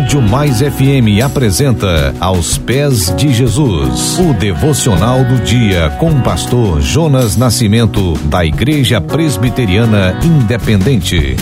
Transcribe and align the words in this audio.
Rádio 0.00 0.22
Mais 0.22 0.60
FM 0.60 1.22
apresenta 1.22 2.14
Aos 2.18 2.56
Pés 2.56 3.14
de 3.16 3.34
Jesus, 3.34 4.18
o 4.18 4.32
devocional 4.32 5.22
do 5.26 5.44
dia 5.44 5.90
com 6.00 6.08
o 6.10 6.22
pastor 6.22 6.80
Jonas 6.80 7.36
Nascimento, 7.36 8.14
da 8.24 8.42
Igreja 8.42 8.98
Presbiteriana 8.98 10.18
Independente. 10.24 11.36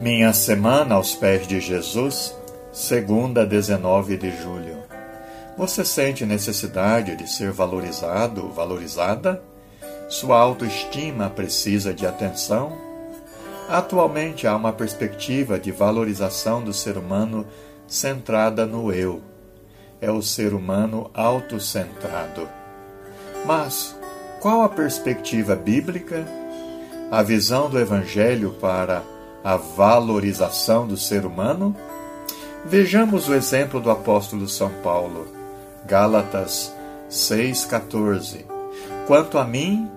Minha 0.00 0.32
semana 0.32 0.94
aos 0.94 1.16
pés 1.16 1.44
de 1.48 1.60
Jesus, 1.60 2.32
segunda, 2.72 3.44
19 3.44 4.16
de 4.18 4.30
julho. 4.40 4.76
Você 5.58 5.84
sente 5.84 6.24
necessidade 6.24 7.16
de 7.16 7.28
ser 7.28 7.50
valorizado, 7.50 8.52
valorizada? 8.52 9.42
Sua 10.08 10.38
autoestima 10.38 11.28
precisa 11.28 11.92
de 11.92 12.06
atenção? 12.06 12.91
Atualmente 13.72 14.46
há 14.46 14.54
uma 14.54 14.70
perspectiva 14.70 15.58
de 15.58 15.72
valorização 15.72 16.62
do 16.62 16.74
ser 16.74 16.98
humano 16.98 17.46
centrada 17.86 18.66
no 18.66 18.92
eu. 18.92 19.22
É 19.98 20.10
o 20.10 20.20
ser 20.20 20.52
humano 20.52 21.10
autocentrado. 21.14 22.46
Mas 23.46 23.96
qual 24.42 24.60
a 24.60 24.68
perspectiva 24.68 25.56
bíblica? 25.56 26.26
A 27.10 27.22
visão 27.22 27.70
do 27.70 27.78
Evangelho 27.78 28.50
para 28.60 29.02
a 29.42 29.56
valorização 29.56 30.86
do 30.86 30.98
ser 30.98 31.24
humano? 31.24 31.74
Vejamos 32.66 33.26
o 33.26 33.34
exemplo 33.34 33.80
do 33.80 33.90
apóstolo 33.90 34.46
São 34.50 34.68
Paulo, 34.82 35.28
Gálatas 35.86 36.74
6,14. 37.10 38.44
Quanto 39.06 39.38
a 39.38 39.46
mim, 39.46 39.90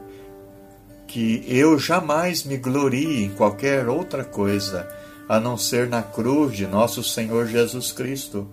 que 1.16 1.46
eu 1.48 1.80
jamais 1.80 2.44
me 2.44 2.58
glorie 2.58 3.24
em 3.24 3.30
qualquer 3.30 3.88
outra 3.88 4.22
coisa 4.26 4.86
a 5.30 5.40
não 5.40 5.58
ser 5.58 5.88
na 5.88 6.04
cruz 6.04 6.52
de 6.58 6.68
nosso 6.68 7.02
Senhor 7.02 7.48
Jesus 7.48 7.94
Cristo. 7.94 8.50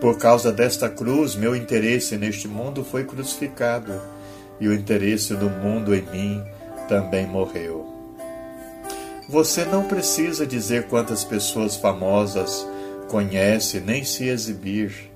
Por 0.00 0.16
causa 0.16 0.50
desta 0.50 0.88
cruz, 0.88 1.36
meu 1.36 1.54
interesse 1.54 2.16
neste 2.16 2.48
mundo 2.48 2.82
foi 2.82 3.04
crucificado 3.04 3.92
e 4.58 4.66
o 4.66 4.72
interesse 4.72 5.34
do 5.34 5.50
mundo 5.50 5.94
em 5.94 6.00
mim 6.00 6.42
também 6.88 7.26
morreu. 7.26 7.86
Você 9.28 9.66
não 9.66 9.84
precisa 9.84 10.46
dizer 10.46 10.84
quantas 10.84 11.24
pessoas 11.24 11.76
famosas 11.76 12.66
conhece 13.08 13.80
nem 13.80 14.02
se 14.02 14.26
exibir. 14.28 15.10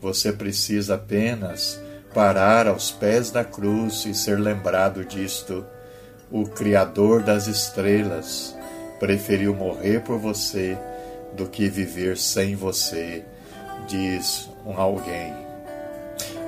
Você 0.00 0.32
precisa 0.32 0.94
apenas 0.94 1.78
parar 2.14 2.66
aos 2.66 2.90
pés 2.90 3.30
da 3.30 3.44
cruz 3.44 4.06
e 4.06 4.14
ser 4.14 4.40
lembrado 4.40 5.04
disto 5.04 5.62
o 6.32 6.46
Criador 6.46 7.22
das 7.22 7.46
estrelas, 7.46 8.56
preferiu 8.98 9.54
morrer 9.54 10.00
por 10.00 10.18
você 10.18 10.78
do 11.34 11.46
que 11.46 11.68
viver 11.68 12.16
sem 12.16 12.56
você, 12.56 13.22
diz 13.86 14.48
um 14.64 14.80
alguém. 14.80 15.34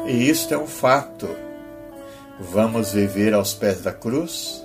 E 0.07 0.29
isto 0.29 0.55
é 0.55 0.59
um 0.59 0.67
fato. 0.67 1.29
Vamos 2.41 2.93
viver 2.93 3.35
aos 3.35 3.53
pés 3.53 3.83
da 3.83 3.93
cruz? 3.93 4.65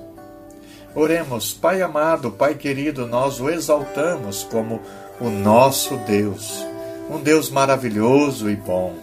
Oremos, 0.96 1.54
Pai 1.54 1.82
amado, 1.82 2.32
Pai 2.32 2.56
querido, 2.56 3.06
nós 3.06 3.40
o 3.40 3.50
exaltamos 3.50 4.44
como 4.44 4.82
o 5.20 5.30
nosso 5.30 5.98
Deus, 5.98 6.66
um 7.10 7.20
Deus 7.20 7.50
maravilhoso 7.50 8.50
e 8.50 8.56
bom. 8.56 8.96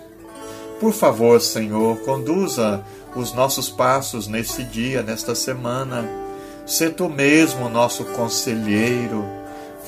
Por 0.81 0.93
favor, 0.93 1.41
Senhor, 1.41 1.99
conduza 2.01 2.85
os 3.17 3.33
nossos 3.33 3.69
passos 3.71 4.29
nesse 4.29 4.63
dia, 4.63 5.03
nesta 5.03 5.35
semana. 5.35 6.05
Sê 6.67 6.91
tu 6.91 7.09
mesmo 7.09 7.69
nosso 7.69 8.05
conselheiro, 8.05 9.25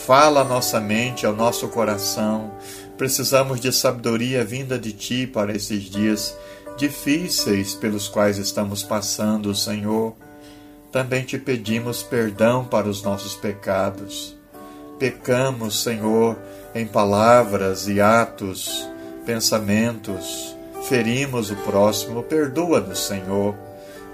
fala 0.07 0.41
a 0.41 0.45
nossa 0.45 0.81
mente, 0.81 1.27
ao 1.27 1.35
nosso 1.35 1.69
coração. 1.69 2.51
Precisamos 2.97 3.61
de 3.61 3.73
sabedoria 3.73 4.45
vinda 4.45 4.79
de 4.79 4.93
ti 4.93 5.27
para 5.27 5.55
esses 5.55 5.85
dias 5.85 6.37
difíceis 6.77 7.75
pelos 7.75 8.09
quais 8.09 8.39
estamos 8.39 8.83
passando, 8.83 9.55
Senhor. 9.55 10.15
Também 10.91 11.25
te 11.25 11.39
pedimos 11.39 12.03
perdão 12.03 12.65
para 12.65 12.89
os 12.89 13.03
nossos 13.03 13.35
pecados. 13.35 14.37
Pecamos, 14.99 15.83
Senhor, 15.83 16.37
em 16.75 16.87
palavras 16.87 17.87
e 17.87 18.01
atos, 18.01 18.89
pensamentos, 19.27 20.57
ferimos 20.89 21.51
o 21.51 21.57
próximo, 21.57 22.23
perdoa-nos, 22.23 23.07
Senhor. 23.07 23.55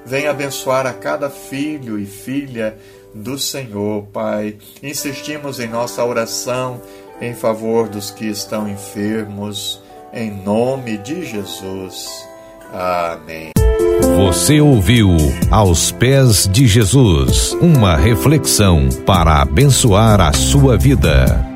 Vem 0.04 0.26
abençoar 0.26 0.86
a 0.86 0.92
cada 0.92 1.30
filho 1.30 1.98
e 1.98 2.04
filha 2.04 2.76
do 3.14 3.38
Senhor, 3.38 4.02
Pai. 4.12 4.56
Insistimos 4.82 5.60
em 5.60 5.68
nossa 5.68 6.04
oração 6.04 6.82
em 7.20 7.32
favor 7.32 7.88
dos 7.88 8.10
que 8.10 8.26
estão 8.26 8.68
enfermos, 8.68 9.80
em 10.12 10.30
nome 10.30 10.98
de 10.98 11.24
Jesus. 11.24 12.26
Amém. 12.72 13.52
Você 14.16 14.60
ouviu 14.60 15.16
Aos 15.50 15.92
Pés 15.92 16.48
de 16.50 16.66
Jesus 16.66 17.52
uma 17.60 17.96
reflexão 17.96 18.88
para 19.06 19.40
abençoar 19.40 20.20
a 20.20 20.32
sua 20.32 20.76
vida. 20.76 21.53